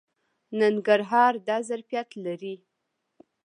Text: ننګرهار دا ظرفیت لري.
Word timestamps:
ننګرهار 0.59 1.33
دا 1.47 1.57
ظرفیت 1.69 2.09
لري. 2.23 2.55